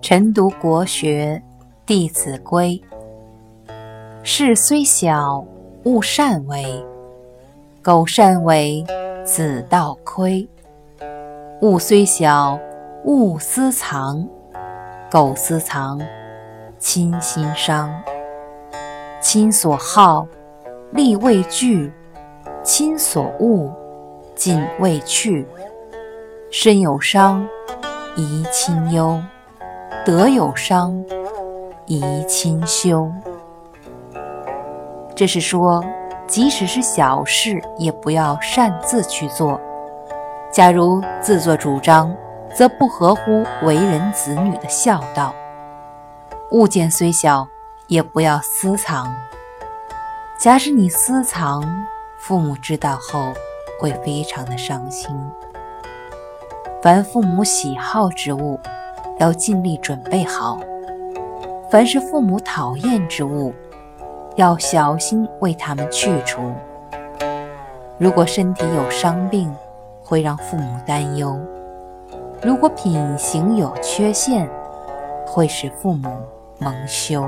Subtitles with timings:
[0.00, 1.42] 晨读国学
[1.84, 2.80] 《弟子规》：
[4.24, 5.44] 事虽小，
[5.84, 6.82] 勿擅为；
[7.82, 8.82] 苟擅为，
[9.22, 10.48] 子道亏。
[11.60, 12.58] 物虽小，
[13.04, 14.26] 勿私藏；
[15.10, 16.00] 苟私藏，
[16.78, 17.92] 亲心伤。
[19.20, 20.26] 亲所好，
[20.92, 21.90] 力为具；
[22.62, 23.72] 亲所恶，
[24.34, 25.46] 谨为去。
[26.50, 27.46] 身有伤，
[28.16, 29.20] 贻亲忧。
[30.04, 31.04] 德有伤，
[31.88, 33.10] 贻亲羞。
[35.16, 35.84] 这是说，
[36.28, 39.60] 即使是小事，也不要擅自去做。
[40.52, 42.14] 假如自作主张，
[42.54, 45.34] 则不合乎为人子女的孝道。
[46.50, 47.46] 物件虽小，
[47.88, 49.14] 也不要私藏。
[50.38, 51.62] 假使你私藏，
[52.18, 53.34] 父母知道后
[53.78, 55.10] 会非常的伤心。
[56.80, 58.58] 凡父母喜好之物，
[59.18, 60.58] 要尽力准备好，
[61.70, 63.52] 凡是父母讨厌之物，
[64.36, 66.54] 要小心为他们去除。
[67.98, 69.54] 如果身体有伤病，
[70.02, 71.36] 会让父母担忧；
[72.42, 74.48] 如果品行有缺陷，
[75.26, 76.08] 会使父母
[76.58, 77.22] 蒙羞。